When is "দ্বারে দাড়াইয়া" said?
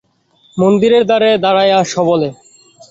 1.09-1.79